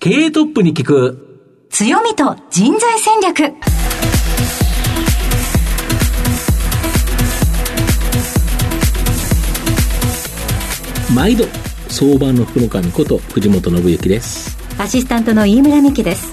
[0.00, 1.66] 経営トップに聞く。
[1.70, 3.52] 強みと人材戦略。
[11.12, 11.46] 毎度
[11.88, 14.56] 相場の福の神こと藤本信之です。
[14.78, 16.30] アシスタントの飯村美希です。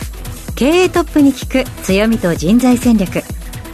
[0.53, 3.23] 経営トップに聞く強みと人材戦略。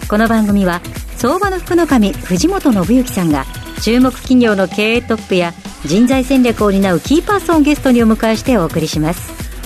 [0.10, 0.80] この番組は
[1.18, 3.44] 相場の福の神藤本信之さんが
[3.82, 5.54] 注目企業の経営トップや
[5.86, 9.51] 人材戦略を担うキーパーソンをゲストにお迎えしてお送りします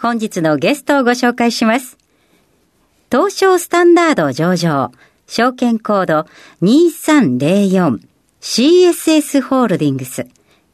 [0.00, 1.96] 本日のゲストをご紹介します。
[3.10, 4.92] 東証スタンダード上場。
[5.26, 6.26] 証券コード
[6.62, 10.28] 2304CSS ホールディングス。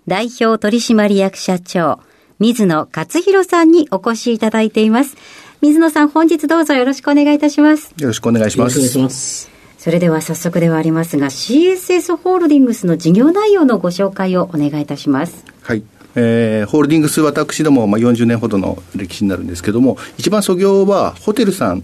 [0.07, 2.01] 代表取締役社長。
[2.39, 5.17] 水野勝弘さんにお越しいただいています。
[5.61, 7.95] 水野さん本日どうぞよろしくお願いいたします。
[7.97, 8.77] よろしくお願いします。
[8.77, 9.51] よろしくお願いします。
[9.79, 15.45] それでは早速ではありますが CSS ホールディングスの事業内容のご紹介をお願いいたします。
[15.63, 15.85] はい。
[16.15, 21.83] えー、ホールディングス、私ども、まあ、40年ほどの歴史になるんですけども、一番創業は、ホテルさん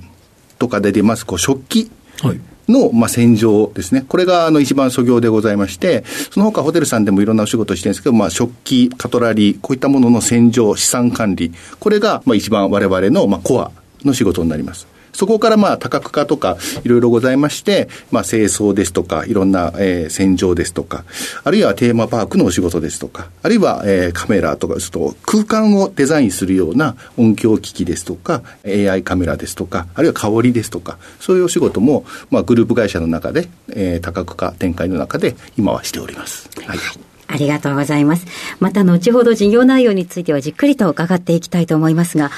[0.59, 1.91] とかで出ます、こう、食器
[2.23, 4.05] はいの、まあ、洗浄ですね。
[4.07, 13.73] これが、あの、一番創業でございまして、その他ホテルさんでもいろんなお仕事をしてるんですけど、まあ、食器、カトラリー、こういったものの洗浄、資産管理、これが、まあ、一番我々の、まあ、コア
[14.05, 14.87] の仕事になります。
[15.19, 21.03] そこからまあ多角化とかいろいろございまして、まあ清掃ですとか、いろんな、えー洗浄ですとか、
[21.43, 36.49] あるいはテーマパークのお仕事ですとか、あるいは、えーカメラとかですと、空間をデザインするような音響機器ですとか、AI カメラですとか、あるいは香りですとか、そういうお仕事も、まあグループ会社の中で、えー多角化展開の中で今はしております。
[36.65, 37.08] はい。
[37.29, 38.27] ありがとうございます。
[38.59, 42.31] また後ほど事業内容についてはじっくりと伺っていきたいと思いますが、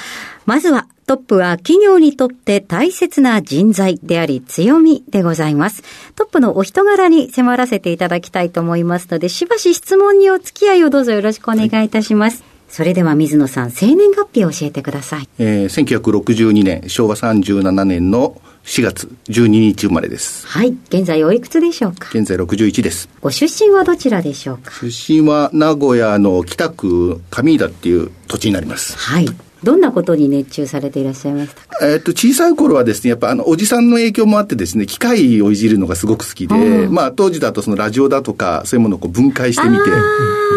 [0.45, 5.83] まずはトップは企業にとって大切な人材であり強みでございます。
[6.15, 12.43] トップのお人柄に迫らせていただきたいと思いますので、しばし質問にお付き合いをどうぞよろしくお願いいたします。
[12.69, 15.27] それでは水野さん、生年月日を教えてください。
[15.39, 20.45] えー、1962年、昭和37年の4月12日生まれです。
[20.47, 20.75] はい。
[20.89, 22.09] 現在おいくつでしょうか？
[22.13, 23.09] 現在61です。
[23.19, 24.71] ご出身はどちらでしょうか？
[24.71, 28.97] 出身は名古屋の北区上井田っていう土地になります。
[28.97, 29.27] はい。
[29.61, 31.85] どんなことに熱中されていらっしゃいましたか？
[31.85, 39.83] えっと、小さい頃はですね、やっぱあの、おじさんの影響もあってですね、機械をいじるのがすごく好きで、うんまあ、当時だとそのラジオだとか、そういうものをこう分解してみて、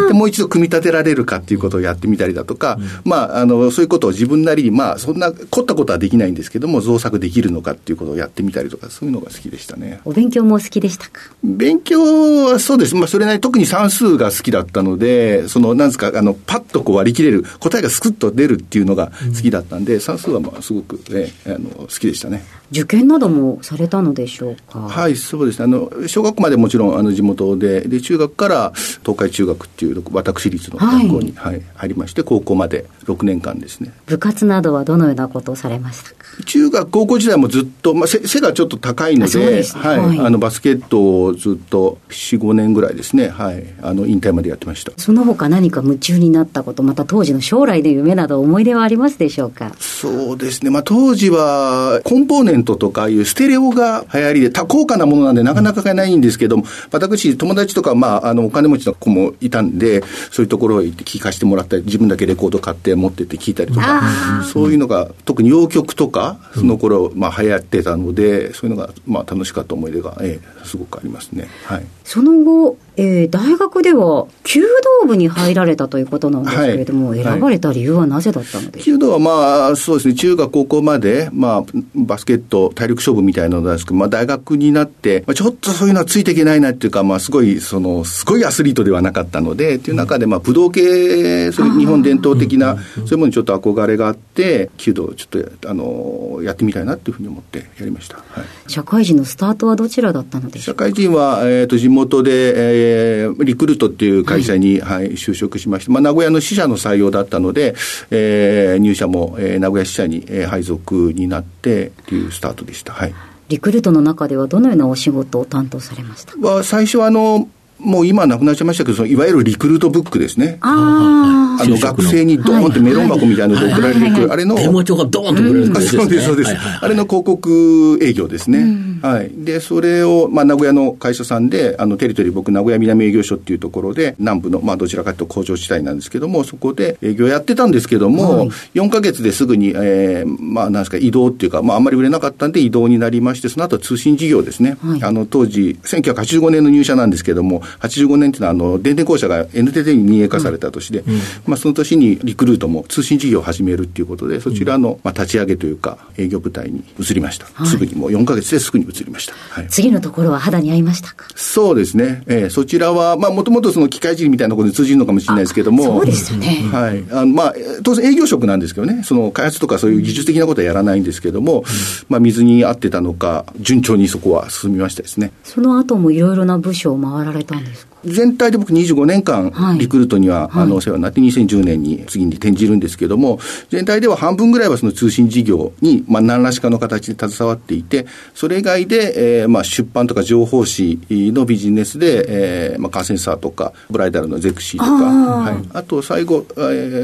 [0.08, 10.00] で、もう一度組み立てられるかっていうことをやってみたりだとか、まあ、あの、そういうことを自分なりに、まあ、そんな凝ったことはできないんですけども、造作できるのかっていうことをやってみたりとか、そういうのが好きでしたね。
[10.06, 11.20] お勉強もお好きでしたか？
[11.42, 12.94] 勉強はそうです。
[12.94, 22.44] まあ、それなりに特に算数が好きだったので、その、なんですか、あの、パッとこう割り切れる、答えがスクッと出るっていうのが好きだったんで、算数はまあ、すごくね、あの、好きでしたね。
[22.70, 24.80] 受験などもされたのでしょうか？
[24.80, 25.64] はい、そうですね。
[25.64, 33.92] あの、小学校までもちろん、あの、地元で、で、中学から東海中学っていう、私立の学校に、はい、入りまして、高校まで6年間ですね。
[34.06, 36.16] 部活などはどのようなことをされましたか？
[36.46, 39.82] 中学、高校時代もずっと、まあ、背背がちょっと高いので、ですね。
[39.82, 40.18] はい、はい。
[40.20, 44.92] あの、バスケットをずっと4、5年ぐらいですね、はい、あの、引退までやってました。
[44.96, 49.72] その他何か夢中になったことまた当時の将来の夢など思い出はありますでしょうか？
[49.78, 50.70] そうですね。
[50.70, 71.48] まあ、当時は、コンポーネントとかいうステレオが流行りで、多高価なものなんでなかなか買えないんですけども、私、友達とか、まあ、あの、お金持ちの子もいたんで、そういうところへ行って聞かせてもらったり、自分だけレコード買って持ってって聞いたりとかあ、そういうのが、特に洋曲とか、その頃、まあ、流行ってたので、そういうのが、まあ、楽しかった思い出が、ええ、すごくありますね。
[71.64, 71.84] はい。
[72.04, 74.64] その後、えー大学では弓
[75.02, 77.24] 道部に入られたということなんですけれども、はい。
[77.24, 81.64] 選ばれた理由はなぜだったので弓道はまあ、そうですね、中学、高校まで、まあ、
[81.94, 98.18] バスケット、体力勝負みたいなのなんですけど、まあ、大学になって、まあ、ちょっとそういうのはついていけないなっていうか、まあ、すごい、その、すごいアスリートではなかったので、っていう中で、まあ、武道系、そういう日本伝統的な、そういうものにちょっと憧れがあって、弓道をちょっと、あの、やってみたいなっていうふうに思ってやりました。
[98.18, 98.70] はい。
[98.70, 107.74] 社会人のスタートはどちらだったのでしょ社うか会人は、えー、と地元で、えーリクルートっていう会社に、はい就職しまして、まあ、名古屋の支社の採用だったので、
[108.10, 112.92] えー入社も、えー名古屋支社に、えー配属になってっていうスタートでした。
[112.92, 113.14] はい。
[113.48, 116.38] リクルートの中ではどのようなお仕事を担当されましたか？
[116.48, 117.48] は最初はあの、
[117.84, 120.58] もう今なくなっちゃいましたけど、そのいわゆるリクルートブックですね。
[120.60, 124.56] ああの学生にドーンってメロン箱みたいなので送られてくる、あれの。
[124.56, 126.56] デモ帳がドーンと送られてくる、そうです、そうです。
[126.80, 128.94] あれの広告営業ですね。
[129.04, 129.30] はい。
[129.30, 144.78] で、それを、まあ、名古屋の会社さんで、あの、テリトリー、僕、名古屋南営業所っていうところで、南部の、まあ、どちらかというと工場地帯なんですけども、そこで営業やってたんですけども、はい、4か月ですぐに、えー、まあ、なんですか、移動っていうか、まあ、あんまり売れなかったんで移動になりまして、その後通信事業ですね。
[144.82, 157.46] はい、あの、当時、1985年の入社なんですけども、85年っていうのは、あの、電電公社が NTT に民営化された年で、うんうん、まあ、その年にリクルートも通信事業を始めるっていうことで、そちらの、まあ、立ち上げというか、営業部隊に移りました。
[157.54, 159.34] はい、すぐに、もう4か月ですぐに移りました。
[159.50, 161.26] はい、次のところは肌に合いましたか？
[161.34, 162.22] そうですね。
[162.26, 165.84] えー、そちらは、まあ、もともとその機械人みたいなところに通じるのかもしれないですけども。
[165.84, 166.68] そうですよね。
[166.72, 167.04] はい。
[167.10, 171.64] あのまあ、当然営業職なんですけどね、その開発とかそういう技術的なことはやらないんですけども、うん、
[172.08, 175.32] まあ、水に合ってたのか、順調にそこは進みましたですね。
[175.42, 177.94] その後もいろいろな部署を回られたんですか？
[178.04, 183.38] 全体で僕25年間、リクルートには、はい、あのお世話になって2010年に次に転じるんですけども、
[183.70, 196.60] 全体では半分ぐらいはその通信事業に、まあ、何らしかの形で携わっていて、それ以外で、えー、まあ出版とか情報誌のビジネスで、えー、まあカーセンサーとか、ブライダルのゼクシーとか、あ,、はい、あと最後、え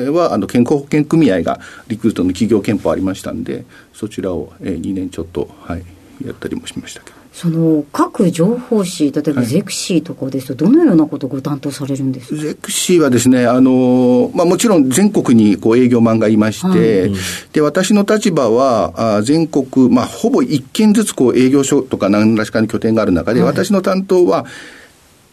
[0.08, 3.64] ー、はあの健康保険組合がリクルートの企業憲法ありましたんで、
[3.94, 5.84] そちらを、えー、2年ちょっと、はい、
[6.24, 7.19] やったりもしましたけど。
[7.32, 17.12] その各情報誌、例えばゼクシーとかですと、どのようなことをご担当されるんですゼクシーはですね、あのまあ、もちろん全国にこう営業マンがいまして、はい、
[17.52, 24.44] で私の立場は、あ全国、まあ、ほぼ1件ずつこう営業所とか何らかの拠点がある中で、はい、私の担当は、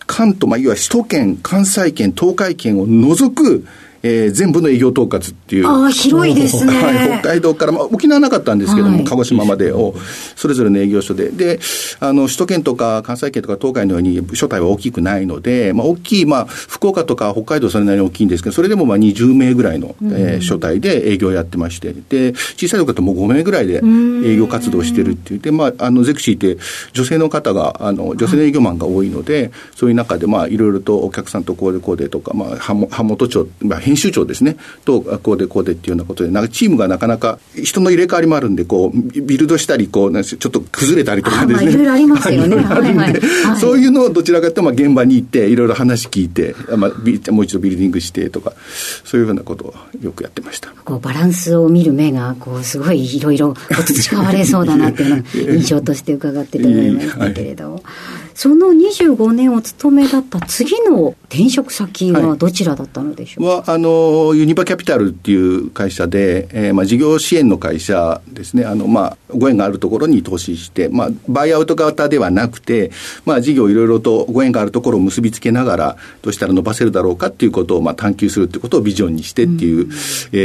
[0.05, 3.65] 関東、まあ、いわゆる首都圏、関西圏、東海圏を除く、
[4.07, 5.67] えー、全部の営業統括っていう。
[5.67, 6.73] ああ、広いですね。
[6.73, 9.95] はい、北海道から、まあ、沖縄なかったんですけども、はい、鹿児島までを、
[10.35, 11.29] それぞれの営業所で。
[11.29, 11.59] で、
[11.99, 25.39] あの、首都圏とか関西圏とか東海のように、所帯は大きくないので、まあ、大きい、まあ、福岡とか北海道それなりに大きいんですけど、それでもまあ20名ぐらいの、えー、所帯で営業やってまして、で、小さいとこだともう5名ぐらいで営業活動してるっていう。
[25.39, 26.57] で、まあ、あの、ゼクシーって
[26.93, 41.71] 女性の方が、あの、女性の営業マンが多いので、そういう中で、まあ、いろいろとお客さんとこうでこうでとか、まあ、羽本町、まあ、編集長ですね、と、こうでこうでっていうようなことで、なんかチームがなかなか、人の入れ替わりもあるんで、こう、ビルドしたり、こう、ちょっと崩れたりとかですね。
[41.71, 42.57] いろいろありますよね。
[42.69, 43.21] あるんで、
[43.59, 48.53] そういうのをどちらかというと、まあ、現場に行って、いろいろ話聞いて、まあ、もう一度ビルディングしてとか、
[49.03, 50.73] そういうようなことをよくやってました。
[50.83, 55.23] こう、バランスを見る目が、こう、すごいいろいろ培われそうだなっていうの
[55.55, 57.81] 印象として伺ってて思いましたけれど
[58.37, 63.43] その25年お勤めだった次の転職先はどちらだったのでしょう？
[63.43, 68.63] か、はい、はあのユニバキャピタルっていう会社で、えーまあ、事業支援の会社ですね。
[68.63, 72.91] あの、まあ、ご縁があるところに投資して、まあ、バイアウト型ではなくて、
[73.25, 79.93] まあ、事業いろいろとご縁があるところを結びつけながらどうしたら伸ばせるだろうかっていうことを、まあ、探求するっていうことをビジョンにしてっていう、うん、え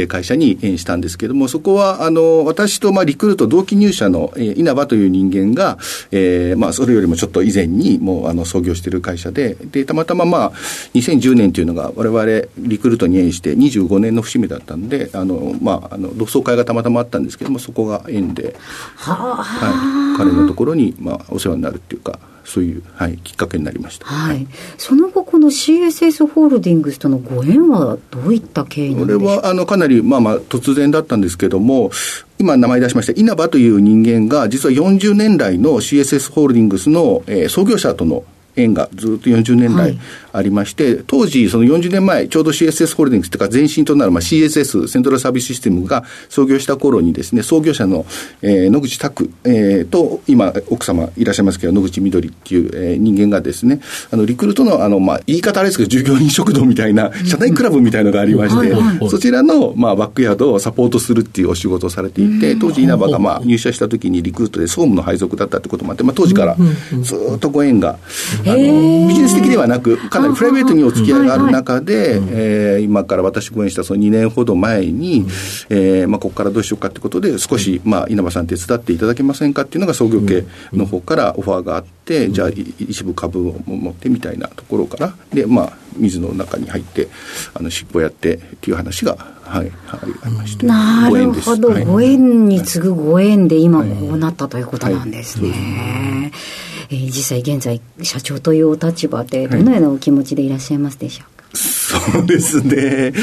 [0.05, 5.77] ー、会社にしたんですけれどもそこはあの私と、まあ、リクルート同期入社の、えー、稲葉という人間が、
[6.09, 10.51] えーまあ、それよりもちょっと以前ににもうあの創業している会社で、で、たまたままあ、
[10.93, 18.55] 2010年というのが我々リクルートに縁して25年の節目だったんで、あの、まあ、あの、同窓会がたまたまあったんですけども、そこが縁で、
[18.95, 24.05] はい、彼のところに、まあ、お世話になるっていうか、そういう、はい、きっかけになりました。
[24.05, 24.47] はい。
[24.77, 29.19] その後、この CSS ホールディングスとのご縁はどういった経緯なんでしょう？
[29.21, 31.91] これは、あの、かなり、まあまあ、突然だったんですけども、
[32.39, 38.23] 今名前出しました稲葉という人間が、実は40年来の CSS ホールディングスの、えー、創業者との
[38.55, 39.97] 縁がずっと40年来
[40.33, 48.05] ありまして、はい、当時、その40年前、ちょうど CSS ホールディングスというか、前身となる、まあ、CSS、セントラルサービスシステムが創業した頃にですね、創業者の、
[48.41, 53.79] えー、野口拓、えー、と、今、奥様いらっしゃいますけど、野口みどりっていう、えー、人間がですね、
[54.11, 58.75] あの、リクルートの、あの、まあ、言い方あれですけど、従業員食堂みたいな、社内クラブみたいのがありまして、
[59.09, 66.55] そちらの、まあ、バックヤードをサポートするっていうお仕事をされていて、当時稲葉が、まあ、入社した時にリクルートで総務の配属だったってこともあって、まあ、当時から
[67.01, 67.97] ずっとご縁が、
[68.45, 75.25] あの、ビジネス的ではなく、かなりプライベートにお付き合いがある中で、えー、今から私ご縁したその2年ほど前に、
[75.69, 87.07] えー、まあ、ここからどうしようかということで、少し、まあ、稲葉さん手伝っていただけませんかっていうのが創業系の方からオファーがあって、じゃあ、一部株を持ってみたいなところから、で、まあ、水の中に入って、
[87.53, 89.17] あの、尻尾やってっていう話が、
[89.53, 89.71] はい、
[90.23, 90.65] ありまして。
[90.65, 95.49] なるほど、ご縁に次ぐご縁で今こうなったということなんですね。
[95.49, 95.55] は
[96.29, 96.31] い。
[96.89, 103.13] えー、実際現在社長というお立場でどのようなお気持ちでいらっしゃいますでしょうか、そうですね。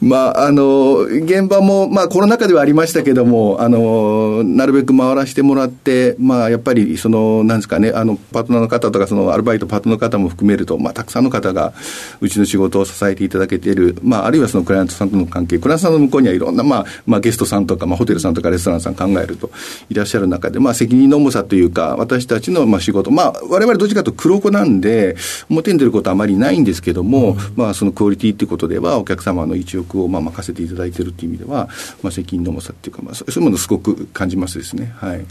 [0.00, 11.72] まあ、あの、現場も、まあ、コロナ禍ではありましたけども、あの、なるべく回らせてもらって、まあ、やっぱり、その、なんですかね、あの、パートナーの方とか、その、アルバイト、パートの方も含めると、まあ、たくさんの方が、
[12.20, 19.50] うちの仕事を支えていただけている、まあ、あるいはそのクライアントさんとの関係、クライアントさんの向こうにはいろんな、まあ、まあ、ゲストさんとか、まあ、ホテルさんとかレストランさん考えると、
[19.88, 25.16] いらっしゃる中で、まあ、責任の重さというか、私たちの、まあ、仕事、まあ、我々どっちかというと黒子なんで、
[25.48, 31.68] 表に出ることはあまりないんですけども、うん、まあ、そのクオリティっていうことでは、お客様の一億をまあ任せていただいているという意味では、
[32.02, 34.92] まあ、責任の重さっていうか、まあ、そういうものをすごく感じますですね。
[34.96, 35.10] はい。
[35.10, 35.26] はい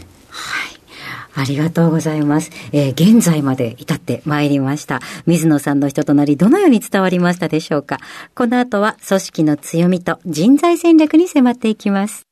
[1.38, 2.50] ありがとうございます。
[2.72, 5.00] えー、現在まで至ってまいりました。
[5.26, 7.98] 水野さんの人となり、どのように伝わりましたでしょうか
[8.34, 12.22] この後は、組織の強みと人材戦略に迫っていきます。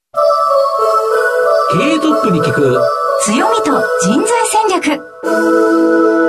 [1.73, 2.81] 経営トップに聞く
[3.25, 6.24] 強みと人材戦略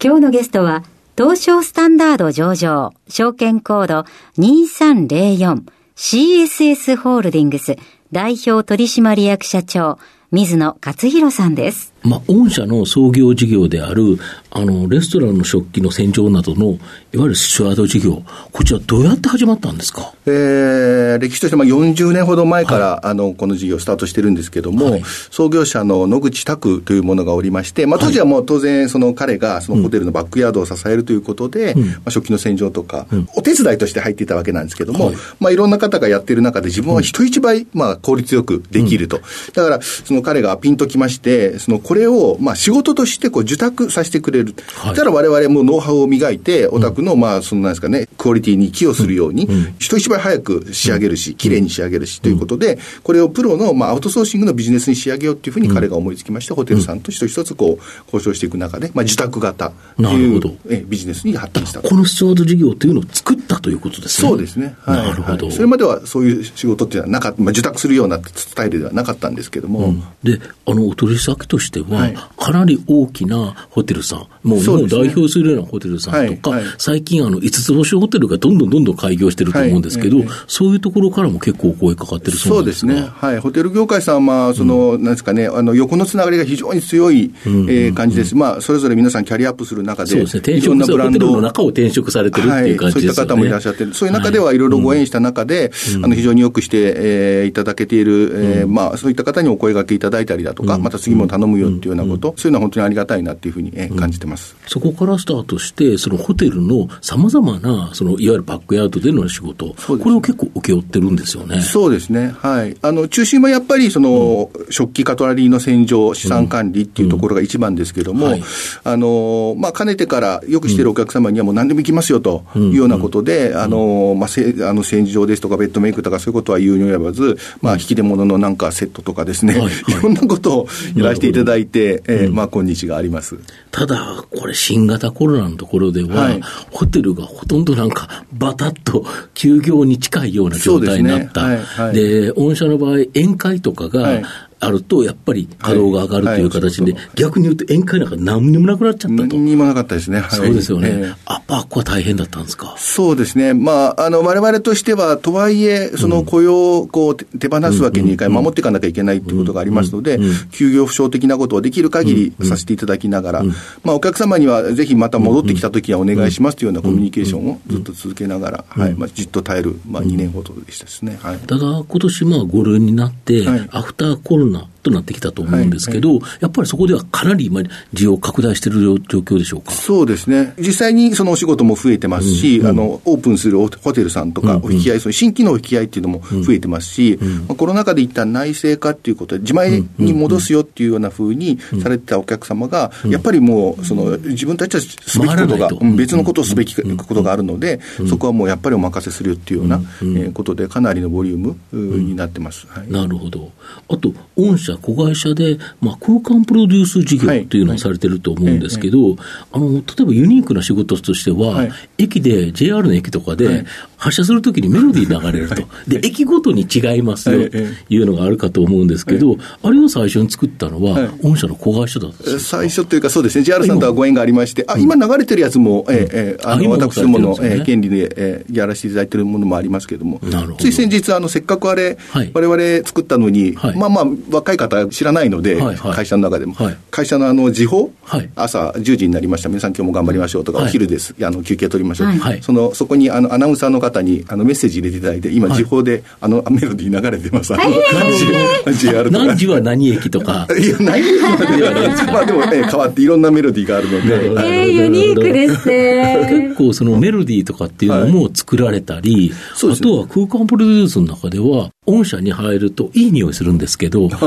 [0.00, 0.84] 今日のゲストは、
[1.16, 4.04] 東証スタンダード上場、証券コード
[4.38, 7.74] 2304CSS ホールディングス
[8.12, 9.98] 代表取締役社長、
[10.30, 11.92] 水野勝弘さんです。
[12.08, 14.18] まあ、御社の創業事業である、
[14.50, 16.78] あの、レストランの食器の洗浄などの、
[17.12, 20.12] いわゆるスチュワード事業、こちらどうやって始まったんですか？
[20.26, 39.20] えー、歴史としてまあ40年ほど前から、はい、あの、この事業をスタートしてるんですけども、はい、創業者の野口拓というものがおりまして、まあ、当時はもう当然、その彼がそのホテルのバックヤードを支えるということで、うん、まあ、食器の洗浄とか、うん、お手伝いとして入っていたわけなんですけども、はい、まあ、いろんな方がやってる中で自分は人一倍、まあ、効率よくできると。
[39.54, 44.54] だから、その彼がピンときまして、そのこれを、まあ、仕事としてこう受託させてくれる。
[44.74, 61.80] はい、たら我々もノウハウを磨いて、お宅の、まあ、そのなんですかね、クオリティに寄与するように、人一倍早く仕上げるし、綺麗に仕上げるし、ということで、これをプロの、まあ、アウトソーシングのビジネスに仕上げようっていうふうに彼が思いつきまして、ホテルさんと一つ一つこう、交渉していく中で、まあ、受託型というえビジネスに発展した。
[61.80, 64.28] このスチュワード事業というのを作ったということですね。
[64.28, 64.76] そうですね。
[64.82, 69.88] はい、なるほど、はい、それまではそういう仕事っていうのはなかまあ、受託するようなスタイルではなかったんですけども。
[69.88, 83.08] うん、で、あの、お取り先としては、かなり大きなホテルさん、もう日本を代表するようなホテルさんとか、最近あの、5つ星ホテルがどんどんどんどん開業してると思うんですけど、はい、そういうところからも結構声かかってるそうですね。
[83.10, 83.38] はい。
[83.38, 88.36] ホテル業界さんは、その、うん、なんですかね、あの、横のつながりが非常に強い、えー、感じです。
[88.36, 90.40] まあ、それぞれ皆さんキャリアアップする中で、そうですね。
[90.40, 93.14] 転職ホテルの中を転職されてるっていう感じですね、はい。
[93.14, 94.58] そういった方もいらっしゃって、そういう中ではい。
[94.58, 95.70] ろいろご縁した中で、
[96.02, 104.56] あの、非常によくして、えー、いただけている、えー、まあ、そういった方にお声掛けいただいたりだとか、また次も頼むよっていうようなこと、そういうのは本当にありがたいなっていうふうに、えー、感じてます。
[104.66, 111.60] そこからスタートして、そのホテルのさまざまな、そのいわゆるバックヤードでの仕事、これを結構請け負ってるんですよね。
[111.60, 112.34] そうですね。
[112.38, 112.76] はい。
[112.82, 118.38] あの、中心はやっぱり、その、うん、食器カトラリーの洗浄、資産管理っていうところが一番ですけども、
[118.84, 129.54] あの、まあ、かねてからよくしているお客様にはもう何でも行きますよというようなことで、あの、まあ、せあの洗浄ですとかベッドメイクとかそういうことは言うに及ばず、まあ、引き出物のなんかセットとかですね、
[129.88, 129.92] い。
[130.02, 131.57] ろんなことをやらせていただいて、
[132.06, 133.38] えー、まあ、今日があります。
[133.70, 141.42] ただ、これ新型コロナのところでは、はい、ホテルがほとんどなんか、バタッと休業に近いような状態になった。
[141.42, 141.62] で、ね。
[141.64, 144.22] はいはい、御社の場合、宴会とかが、
[144.60, 149.22] あると、やっぱり稼働が上がるという形で、逆に言うと宴会なんか何にもなくなっちゃったと。
[149.22, 150.20] 何にもなかったですね。
[150.20, 150.88] はい、そうですよね。
[150.90, 152.74] えー、あっぱこは大変だったんですか？
[152.78, 153.54] そうですね。
[153.54, 160.18] まあ、あの、我々としては、とはいえ、その雇用をこう手放すわけにいかない、守っていかなきゃいけないということがありますので、
[160.50, 163.42] 休業不償的なことをできる限りさせていただきながら、
[163.84, 171.18] まあ、お客様にはぜひまた戻ってきたときはお願いしますというようなコミュニケーションをずっと続けながら、はい、まあ、じっと耐える、まあ、2年ほどでしたですね。
[171.22, 174.47] はい、ただ、今年まあ5類になって、アフターコロナ
[174.82, 177.60] となってきたと思うんですけど、はいはい、やっぱりそこではかなり今、
[177.92, 179.72] 需要拡大している状況でしょうか？
[179.72, 182.64] そうですね、実際にそのお仕事も増えてますし、うん。
[182.64, 201.56] うん、あのオープンするホテルさんとか、お引き合い、その新規のお引き合いっていうのも増えてますし、うんまあ、コロナ禍で一旦内製化っていうことで、自前に戻すよっていうようなふうにされてたお客様が、やっぱりもうその、自分たちはすべきことが、別のことをすべきことがあるので、そこはもうやっぱりお任せするっていうような、えことで、かなりのボリューム
[201.98, 202.66] になってます。
[202.68, 203.50] はい、なるほど。
[203.88, 209.16] あと、御社、子会社で、まあ、空間プロデュース事業っていうのをされてると思うんですけど、
[209.52, 213.66] あの例えばユニークな仕事としては、はい、駅で、JR の駅とかで、
[213.98, 217.50] 発車するときにメロディー流れると、で駅ごとに違いますよ。
[217.50, 217.56] と
[217.90, 218.02] い。
[218.02, 230.20] うのがあるかと思うんですけど、あれを最初に作ったのは、御社の子会社だったんです最初というか、そうですね、JR さんとはご縁がありまして、あ今流れてるやつも、ええあの私どもの、え権利で、えやらせていただいてるものもありますけれども、
[230.58, 231.98] つい先日、あのせっかくあれ、
[232.32, 235.94] われわれ作ったのに、まあまあ、若い方知らないので、はいはい。
[235.94, 236.54] 会社の中でも。
[236.54, 236.76] はい。
[236.90, 238.30] 会社のあの時報、はい。
[238.36, 240.66] 朝10時になりました、皆さん今日も頑張りましょうとか、はい。
[240.68, 242.18] お昼です、あの休憩取りましょう、はい。
[242.18, 242.42] はい。
[242.42, 249.26] そのそこにあのアナウンサーの方にあのメッセージ入れていただいて、今、時報であのメロディー流れてます、あの JR とか。
[249.26, 250.46] 何時は何駅とか。
[250.58, 252.12] いや、何までは。
[252.12, 256.26] まあでもね、変わっていろんなメロディーがあるので、えー、ユニークですね。
[256.30, 264.18] 結構そのメロディーとかっていうのも作られたり、あとは空間プロデュースの中では、御社に入るといい匂いするんですけど、 香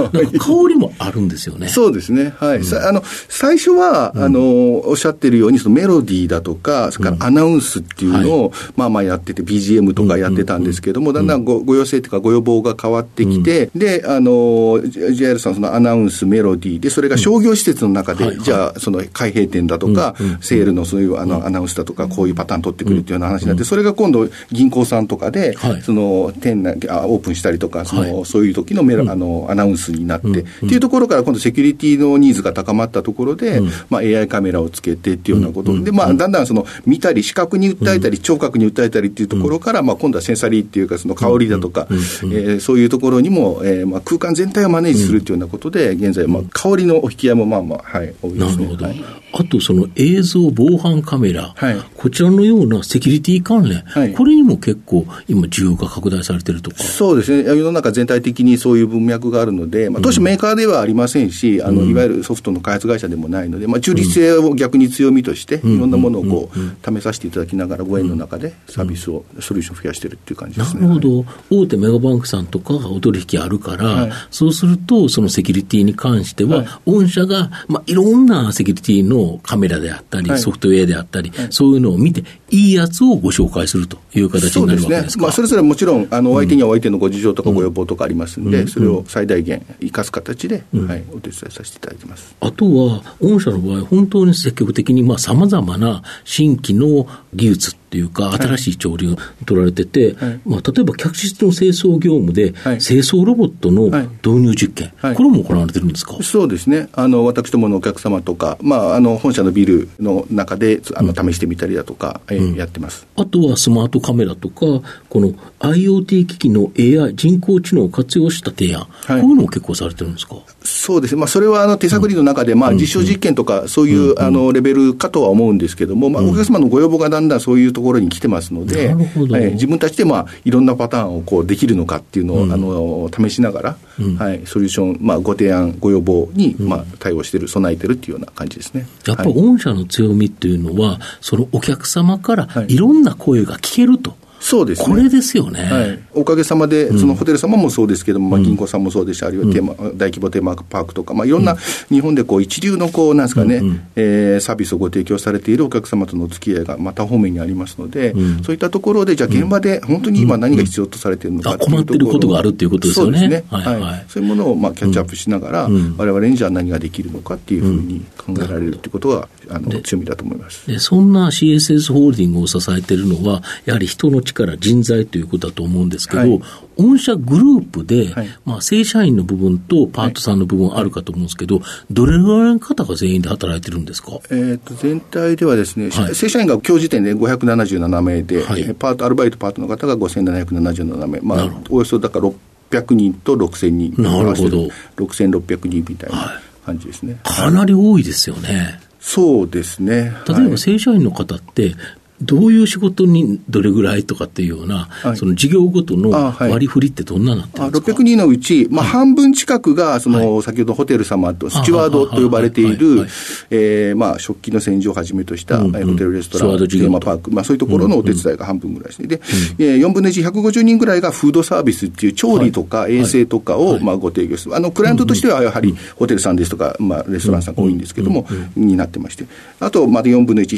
[0.69, 1.67] りもあるんですよね。
[1.67, 2.33] そうですね。
[2.37, 2.63] はい。
[2.63, 18.43] さあの、最初は、あの、おっしゃってるように、そのメロディーだとか、それからアナウンスっていうのを、まあまあやってて、BGM とかやってたんですけども、だんだんごご要請というかご要望が変わってきて、で、あの、JR さんそのアナウンス、メロディーで、それが商業施設の中で、はいはい。
[18.43, 28.25] じゃあ、その開閉店だとか、セールのそういうあのアナウンスだとか、こういうパターン取ってくるっていうような話になって、それが今度銀行さんとかではい、その店内、あオープンしたりとか、その、はい。
[28.25, 48.65] そういう時のメロ、あの、アナウンスになって、っていうところから今度セキュリティのニーズが高まったところで、まあ AI カメラをつけてっていうようなことで、まあだんだんその見たり視覚に訴えたり聴覚に訴えたりっていうところから、まあ今度はセンサリーっていうかその香りだとか、えーそういうところにも、えーまあ空間全体をマネージするっていうようなことで、現在まあ香りのお引き合いもまあまあ、はい、多いですね。
[48.65, 48.86] なるほど。
[48.86, 49.03] はい。
[49.34, 51.77] あと、その映像防犯カメラ、はい。
[51.96, 54.13] こちらのようなセキュリティ関連、はい。
[54.13, 56.77] これにも結構今需要が拡大されてるとか。
[56.84, 70.81] そうですね、世の中全体的にそういう文脈があるので、まあ、当初メーカーではありませんし、あのいわゆるソフトの開発会社でもないので、まあ、中立性を逆に強みとして、いろんなものをこう、試させていただきながら、ご縁の中でサービスを、ソリューションを増やしてるっていう感じでなすね。
[70.81, 74.12] るほど、大手メガバンクさんとかがお取引あるから、はい。
[74.29, 80.39] そうすると、そのセキュリティに関しては、御社が、まあ、いろんなセキュリティのカメラであったり、はい。
[80.39, 85.24] ソフトウェアであったり、そういうのを見て、いいやつをご紹介するという形になるわけですか？
[85.24, 92.35] まあ、それぞれもちろん、あのお相手にはお相手のご事情とかご要望とかありますんで、それを最大限生かす形で、はい、お手伝いさせていただいてます。
[92.39, 100.39] あとは、御社の場合、本当に積極的にさまざ、まな新規の技術っていうか、新しい潮流取られてて、はい。
[100.45, 102.77] まあ、例えば客室の清掃業務で、はい。
[102.77, 104.07] 清掃ロボットのはい。
[104.25, 105.15] 導入実験、はい。
[105.15, 113.05] これも行われてるんですか、そうですね、あの私どものお客様とか、まあ、あの本社のビルの中であの試してみたりだとか、えーやってます。
[113.17, 114.65] あとはスマートカメラとか、
[115.10, 119.21] この IoT 機器の AI、人工知能を活用した提案、はい。
[119.21, 120.36] こういうのを結構されてるんですか？
[120.71, 121.15] そうです。
[121.15, 129.33] ね、まあ、それはあの手探りの中で、まあ、実証実験とか、そういうあのレベルかとは思うんですけども、まあ、お客様のご要望がだんだんそういうところに来てますので、なるほど。
[129.35, 129.51] はい。
[129.51, 133.77] 自分たちでまあいろんなパターンをこうできるのかっていうのを、あの試しながら、
[134.17, 138.87] はい、ソリューション、まあ、ご提案、ご要望に、まあ、対応してる、備えてるっていうような感じですね。
[139.05, 139.33] やっぱはい。
[139.33, 142.74] 御社の強みっていうのは、そのお客様からはい。
[142.74, 144.15] いろんな声が聞けると。
[144.41, 144.87] そうですね。
[144.87, 145.63] これですよね。
[145.63, 151.55] はい、おかげさまで、そのホテル様もそうですけども、まあ、銀行さんもそうですし、あるいはテーマ、大規模テーマパークとか、まあ、いろんな
[151.89, 153.61] 日本でこう一流のこうなんですかね、
[153.95, 163.19] えーサービスをご提供されているお客様とのお付き合いがまた方面にありますので、そういったところで、じゃあ、現場で本当に今、何が必要とされているのかあ困ってることがあるっていうことですよね。
[163.19, 163.81] そうですね、はいはい。
[163.81, 164.05] はい。
[164.07, 170.67] そういうものをまあキャッチアップしながら、われわれにじゃあ何ができるのかっていうふうに考えられるということが、あの強みだと思います。
[170.67, 176.41] でそんな CSS ホールディングを支えているのは、やはり人の力、人材ということだと思うんですけど、はい。
[176.77, 178.27] 御社グループで、はい。
[178.46, 184.11] まあ、正社員の部分とパートさんの部分あるかと思うんですけど、どれぐらいの方が全員で働いてるんですか？
[184.29, 186.15] えー、と全体ではですね、はい。
[186.15, 192.29] 正社員が今日時点で577名で、パート、アルバイトパートの方が5777名、まあおよそだから
[192.72, 194.67] 600人と6000人、なるほど。
[194.98, 197.20] 6600人みたいな感じですね。
[197.24, 198.79] かなり多いですよね。
[199.00, 200.13] そうですね。
[200.27, 200.50] 例えはい。
[200.51, 201.75] ば正社員の方って、
[202.22, 205.18] どういう仕事にどれぐらいとかっていうような、はい。
[205.18, 213.10] その事業ごとの割り振りってどんななってるあんですか？600人のうち、まあ、半分近くが、その、先ほどホテル様と、スチュワードと呼ばれているはいはいはい、
[213.51, 219.07] えーまあ、食器の洗浄をはじめとした、うんホテルレストラン、テーマパーク、まあ、そういうところのお手伝いが半分ぐらいですね。
[219.07, 219.22] で、
[219.57, 224.55] えー4分の1、150人ぐらいがフードサービスっていう調理とか衛生とかを、まあ、ご提供する。
[224.55, 229.25] あの、クライアントとしては、やはり、ホテルさんですとか、まあ、レストランさんが多いんですけども、になってまして。
[229.60, 230.57] あと、まだ4分の1、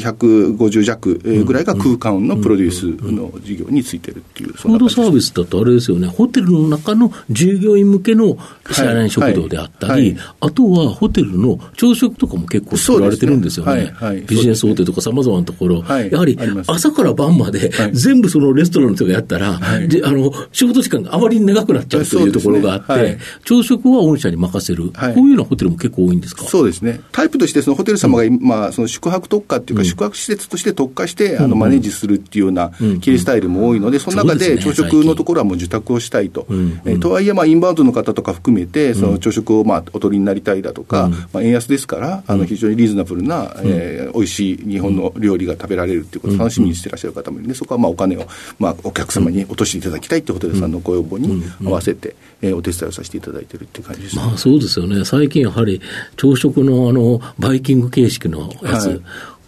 [0.56, 8.36] 150弱えーぐらいが空間のプロデュースの事業についてるっていう、フードサービスだとあれですよね、ホテルの中の従業員向けの
[8.70, 13.94] 社内食堂であったり、あとはホテルの朝食とかも結構作られてるんですよね。
[14.26, 16.12] ビジネスホテルとかさまざまなところ、はい。
[16.12, 17.92] やはり朝から晩まではい。
[17.92, 25.14] 全部そのレストランの人がやったら、であの仕事時間があまりに長くなっちゃうというところがあって、朝食は御社に任せる、はい。
[25.14, 26.44] こういうようなホテルも結構多いんですか？
[26.44, 27.00] そうですね。
[27.12, 36.46] タイプとして、そのホテル様が、まあ、その宿泊特化っていうか、宿泊施設として特化して、ああのマネージするっていうような経営スタイルも多いので、その中で朝食のところはもう受託をしたいと。
[36.84, 48.26] えとはいえ、まあ、インバウンドの方とか含めて、その朝食をまあお取りになりたいだとか、まあ、円安ですから、あの非常にリーズナブルな、えー、美味しい日本の料理が食べられるっていうことを楽しみにしてらっしゃる方もいるんで、そこはまあお金を、
[48.58, 55.04] まあ、お客様に落としていただきたいってホテルさんのご要望に合わせて、えー、お手伝いをさせていただいてるっていう感じです、ね、まあ、そうですよね。
[55.04, 55.80] 最近やはり
[56.16, 59.00] 朝食のあの、バイキング形式のやつ、はい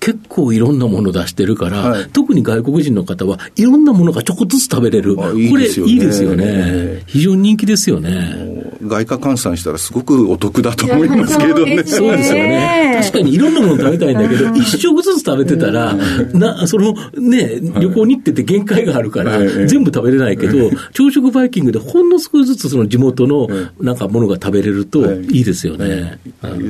[0.07, 5.17] 結構いろんなもの出してるから、はい、特に外国人の方はいろんなものがちょこっとずつ食べれる。
[5.17, 7.03] これいいですよね。
[7.07, 8.67] 非常に人気ですよね。
[8.83, 11.83] 外貨換算したらすごくお得だと思いますけどね。
[11.85, 13.01] そうですよね。
[13.01, 15.95] 確かにいろんなもの食べたいんだけど、一食ずつ食べてたら、
[16.33, 23.49] な、そのね、旅行に行ってて限界があるから、全部食べれないけど、朝食バイキングでほんの少しずつその地元の
[23.81, 25.41] なんかものが食べれるとい。
[25.41, 26.19] いですよね。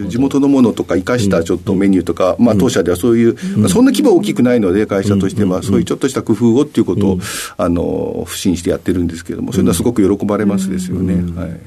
[0.08, 3.25] 地元のものとか生かしたちょっとメニューとか、まあ当社ではそういう、
[3.68, 7.18] そんな規模大きくないので、会社としては、そういうちょっとした工夫をっていうことを、
[7.56, 11.14] あの、不信してやってるんですけれども、そういうのはすごく喜ばれますですよね。
[11.38, 11.60] はい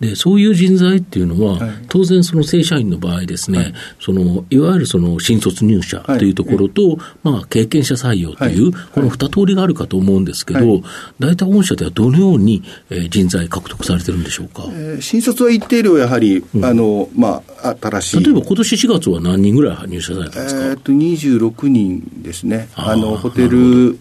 [0.00, 6.30] でそういう人材っていうのは、はい、当然、その正社員の場合ですね、はい、そのいわゆるその新卒入社とい。
[6.30, 10.82] うところと、はい、まあ、経験者採用という、この二通りがあるかと思うんですけど、
[11.18, 12.62] 大体、御社ではどのように
[13.08, 18.24] 人材獲得されてるんでしょうか、えー、新卒は一定量、やはり、うん、あのまあ、新しい。
[18.24, 23.96] 例えば今年4月は何人ぐらい入社されたんですか、えー、と26人ですね、あのホテル、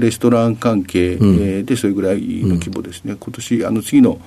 [0.00, 1.24] レストラン関係、う
[1.62, 4.20] ん、で、それぐらいの規模ですね、うん、今年あの次の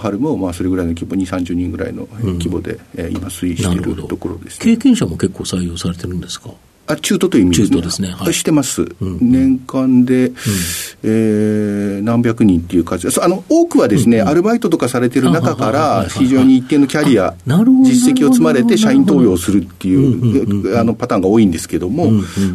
[0.00, 6.50] 春もまあそれぐらいの規模、2、30人ぐらいの規模で、うん、今、推移しているところです、ね、経験者も結構採用されてるんですか？
[6.86, 7.76] あ中途という意味ですね。
[7.76, 8.14] 中途ですね。
[8.16, 8.82] はい、してます。
[8.82, 10.34] うん、年間で、うん、
[11.02, 22.10] えー、何百人っていう数あの多くはですね、うん、アルバイトとかされてる中から、非常に一定のキャリア、実績を積まれて社員登用するっていう、あのパターンが多いんですけども、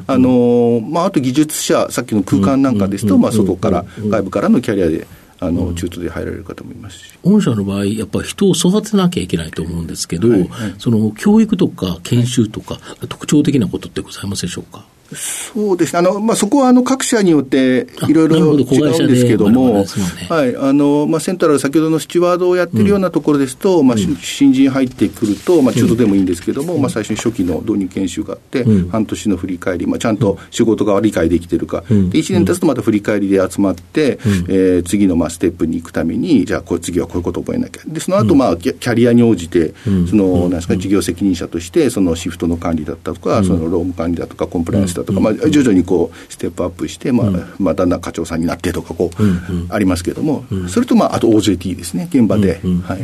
[0.07, 5.07] あの、まあ、あと技術者、さっきの空間なんかですと、まあ、外から、外部からのキャリアで、
[5.41, 7.13] あの、中途で入られる方もいますし。
[7.23, 14.85] 御社の場合、やっぱり人を育てなきゃいけないと思うんですけど、はいはい、その教育とか研修とか、特徴的なことってございますでしょうか？
[15.15, 19.85] そうですね、あのまあ、そこはあの各社によっていろいろ違うんですけども、
[20.29, 20.55] はい。
[20.55, 34.19] あのまあ、セントラル、先ほどのスチュワードをやってるようなところですと、うん、まあ、新人入ってくると、まあ、中途でもいいんですけども、うん、まあ、最初に初期の導入研修があって、うん、半年の振り返り、まあ、ちゃんと仕事が理解できてるか、で1年経つとまた振り返りで集まって、うん、
[34.49, 39.73] えー、次のまあステップに行くために、じゃあ、これ次はこういうことを覚えなきゃ、でその後、まあキャリアに応じて、
[40.09, 52.99] そのなんですか、事業責任者として、そのシフトの管理だったとか、その労務管理だとか、コンプライアンスだとか、まあ、徐々ににこうステップアップして、まあ、うん、まあ、だんだん課長さんになってとかこう、ありますけれども、うん、それと、まあ、あと OJT ですね、現場で、はい、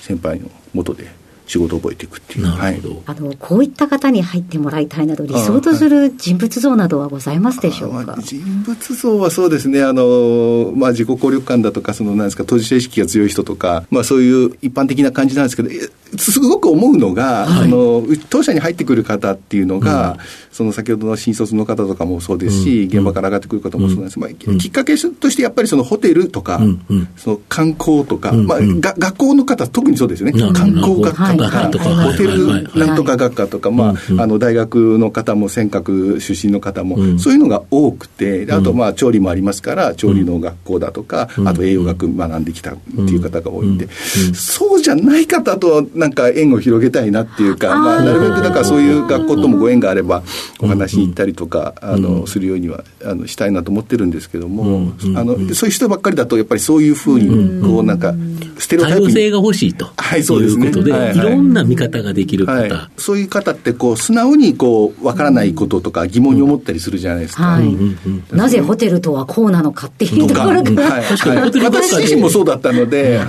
[0.00, 1.26] 先輩のもとで。
[1.46, 15.70] 仕事を覚えていくっていう、はい、あのこういった方に入ってもらいたいなど、理想とする人物像などはございますでしょうか、人物像はそうですね、あのまあ、自己効力感だとか、そのなんですか、当事者意識が強い人とか、まあ、そういう一般的な感じなんですけど、
[16.18, 20.18] すごく思うのが、はい、あの当社に入ってくる方っていうのが、うん、
[20.56, 26.58] その先ほどの新卒の方とかもそうですし、うん、現場から上がってくる方もそうなんです、うん、まあ、きっかけとしてやっぱりそのホテルとか、
[27.18, 43.90] その観光とか、まあ、が学校の方、特にそうですよね、観光学科とか、ホテルなんとか学科とか、まあ、あの大学の方も尖閣出身の方も、そういうのが多くて、あとまあ調理もありますから、調理の学校だとか、あと栄養学学んできたっていう方が多いんで、
[44.34, 50.22] そうじゃない方と、なんか縁を広げたいなっていうか、まあ、なるべくなんかそういう学校ともご縁があれば、
[50.60, 58.14] お話に行ったりとか、あのするようにはあのしたいなと思ってるんですけども、あのそういう人ばっかりだと、やっぱりそういうふうに、こうなんか、
[58.58, 67.44] ステレオタイプ多様性が欲しいと、はい、そうですね、いうことで、はいい、ろんな見方ができる方、はい、そういう方ってこう、素直にこう、わからないこととか疑問に思ったりするじゃないですか。
[67.44, 67.76] はい、
[68.32, 71.60] なぜホテルとはこうなのかっていうところから、はい、確かに。
[71.62, 73.26] 私自身もそうだったので、はい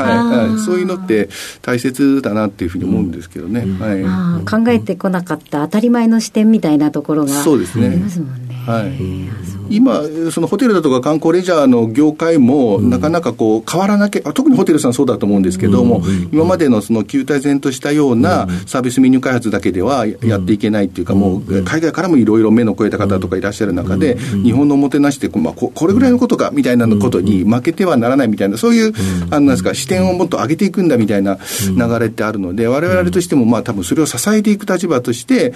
[0.50, 1.30] はい、そういうのって
[1.62, 3.66] 大切だなっていうふうに思うんですけどね。
[3.80, 8.56] はい、考えてこなかった当たり前の視点みたいなところがありますもんね。
[8.68, 10.02] はい、今、
[10.32, 28.94] そのホテルだとか観光レジャーの業界も、なかなかこう変わらなきゃ、特にホテルさんそうだと思うんですけども、今までのその旧体然としたようなサービスメニュー開発だけではやっていけないっていうか、もう海外からもいろいろ目の超えた方とかいらっしゃる中で、日本のおもてなしって、まあ、これぐらいのことかみたいなことに負けてはならないみたいな、そういう、
[29.30, 35.54] あのなんですか、視点をもっと上げていくんだみたいな流れってあるので、われわれとしても、まあ多分それを支えていく立場として、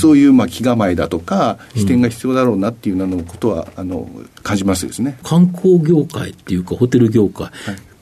[0.00, 4.08] そういうまあ気構えだとか、視点が必要だろうなっていうのことはあの
[4.42, 5.18] 感じますですね。
[5.22, 7.52] 観光業界っていうか、ホテル業界、はい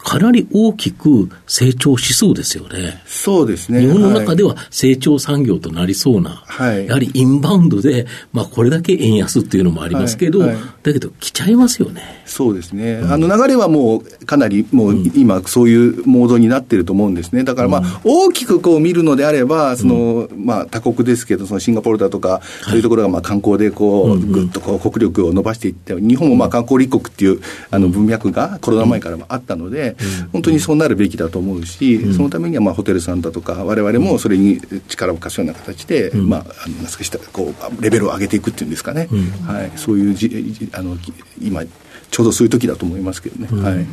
[0.03, 3.03] かなり大きく成長しそうですよね。
[3.07, 3.81] そうですね。
[3.83, 10.49] 日本の中では成長産業となりそうな、はい、やはりインバウンドで、まあ、これだけ円安っていうのもありますけど、はい。
[10.51, 12.23] はい、だけど来ちゃいますよね。
[12.25, 12.95] そうですね。
[12.95, 17.45] うん、あの流れはもうかなりもう今そういうモードになってると思うんですね。
[17.45, 29.90] だからまあ、大きくこう見るのであれば、その、まあ他国ですけど、そのシンガポールだとか、そういうところがまあ観光でこう、ぐっとこう国力を伸ばしていって、日本もまあ観光立国っていうあの文脈がコロナ前からもあったので、
[30.33, 39.09] 本当にそうなるべきだと思うし、そのためにはまあホテルさんだとか、われわれもそれに力を貸すような形で、まあ、あの少しこうレベルを上げていくっていうんですかね、
[39.47, 40.97] はい、そういうじあの
[41.41, 41.63] 今、
[42.11, 43.87] ちょうどそういう時だと思いますけどね、はい。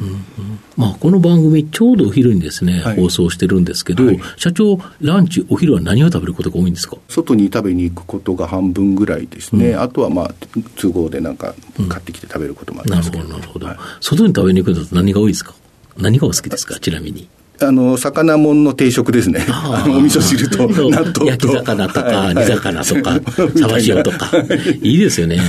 [0.75, 6.97] まあ、この番組、ちょうどお昼にですね、はい、放送してるんですけど、はい、社長、ランチ、お昼は何を食べることが多いんですか？
[7.09, 10.33] 外に食べに行くことが半分ぐらいですね、うん、あとはまあ
[10.77, 11.53] 都合でなんか
[11.89, 15.53] 買ってきて食べることもありますけど、うん、なるほど、なるほど、外に食べに行くのと何が多いですか？
[15.99, 17.27] 何がお好きですか、ちなみに。
[17.59, 19.45] あの、魚もんの定食ですね。
[19.89, 21.25] お味噌汁と納豆と。
[21.25, 23.19] 焼き魚とか、煮魚とか、
[23.57, 24.31] サバ塩とか。
[24.81, 25.39] いいですよね。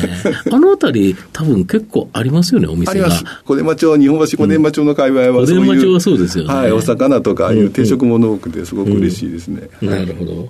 [0.51, 2.91] あのあたり、多分結構ありますよね、お店が。
[2.93, 3.25] あります。
[3.45, 6.55] 小伝馬町、日本橋小伝馬町の界隈は小伝馬町はそうですよね。
[6.55, 9.69] はい、お魚とか、ああいう定食もの多くて、すごく嬉しいですね。
[9.83, 10.49] なるほど。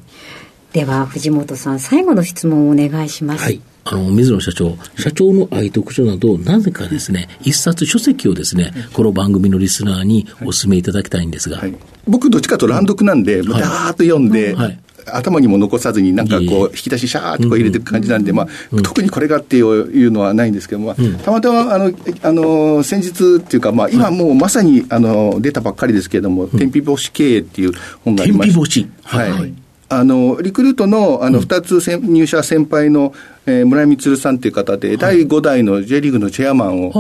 [0.73, 3.43] では、藤本さん、最後の質問をお願いします。
[3.43, 3.61] はい。
[3.91, 11.59] あの、水野社長、社長の愛読書など、なぜかですね、一冊書籍をですね、この番組のリスナーにお勧めいただきたいんですが。
[11.59, 11.75] はい、
[12.07, 14.79] 僕、どっちかと乱読なんで、だーっと読んで、はい。
[15.11, 18.47] 頭にも残さずに、なんかこう、引き出しシャーってこう入れていく感じなんで、まあ、
[18.83, 27.73] 特にこれがっていうのはないんですけども、たまたま、あの、あの、先日っていうか、まあ、今もうまさに、あの、出たばっかりですけれども、天日干し経営っていう
[28.05, 28.55] 本がありまして。
[28.55, 28.87] 天日干し。
[29.05, 29.55] はい。
[29.91, 33.15] あの、リクルートの、あの、二つ入社先輩の、
[33.49, 36.93] えー、村井光さんという方で、第5代の J リーグのチェアマンを、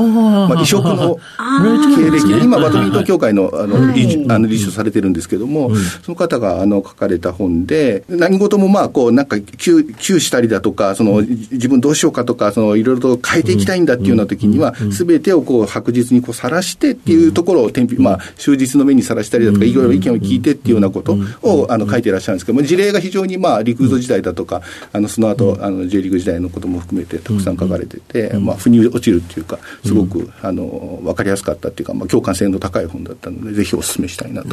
[0.48, 5.70] まあ、異色の経歴で、今、バドミントン協会のあの理あの理事をされてるんですけども、
[6.02, 9.82] その方があの書かれた本で、何事もまあ、こう、なんか、窮
[10.20, 34.48] したりだとか、その、自分どうしようかとか、その、いろいろと変えていきたいんだっていうような時には、すべてをこう、白日にこう、さらしてっていうところを、まあ、終日の目にさらしたりだとか、いろいろ意見を聞いてっていうようなことを、あの、書いていらっしゃるんですけども、事例が非常にまあ、陸上時代だとか、あの、その後、あの、J リーグ時代のことも含めて、たくさん書かれてて、まあ、腑に落ちるっていうか、すごく、あの分かりやすかったっていうか、まあ、共感性の高い本だったので、ぜひお勧めしたいなと、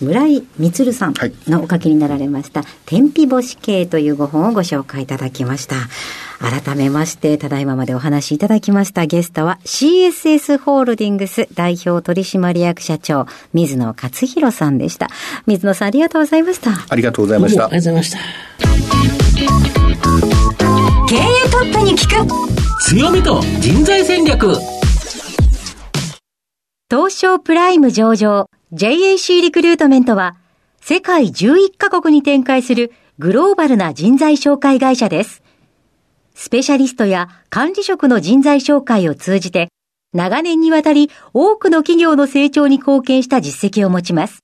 [0.00, 1.14] 村井充さん
[1.48, 5.76] のお書きになられました、はい、天日干し系というご本をご紹介いただきました。
[6.40, 15.08] 改めまして、ただいままでお話しいただきましたゲストは CSS ホールディングス代表取締役社長、水野勝弘さんでした。
[15.46, 16.70] 水野さんありがとうございました。
[16.88, 17.66] ありがとうございました。
[17.66, 19.33] ありがとうございました。
[19.46, 24.54] 経営トップに聞く強みと人材戦略
[26.90, 30.36] 東証プライム上場 JAC リクルートメントは
[30.80, 35.42] 世界11カ国に展開するグローバルな人材紹介会社です。
[36.34, 39.68] スペシャリストや管理職の人材紹介を通じて
[40.12, 44.40] 長年にわたり多くの企業の成長に貢献した実績を持ちます。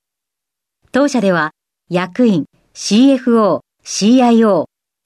[0.93, 1.51] 当社では
[1.89, 4.70] 役員、CFO、CIO、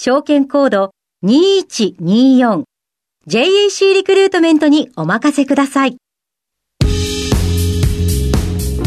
[0.00, 0.92] 証券コード
[1.24, 2.62] 2124
[3.26, 5.96] JAC リクルートメントにお任せください。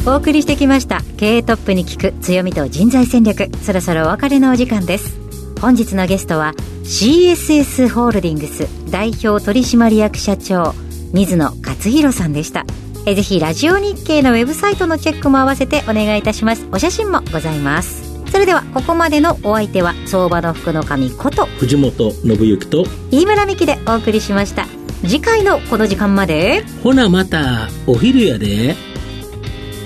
[0.07, 1.01] お送りしてきました。
[1.17, 3.49] 経営トップに聞く強みと人材戦略。
[3.57, 5.19] そろそろお別れのお時間です。
[5.59, 6.53] 本日のゲストは
[6.85, 10.73] CSS ホールディングス代表取締役社長
[11.11, 12.65] 水野勝弘さんでした。
[13.05, 16.65] えぜひラジオ日経のウェブサイトのチェックも合わせてお願いいたします。
[16.71, 18.10] お写真もございます。
[18.31, 24.65] それではここまでのお相手は相場の福の神こと藤本信之と飯村美希でお送りしました。
[25.01, 28.75] 次回のこの時間までほなまたお昼やで。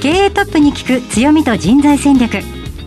[0.02, 2.38] 経営トップに聞く強みと人材戦略。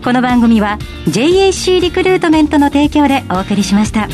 [0.04, 4.08] この番組は JAC リクルートメントの提供でお送りしました。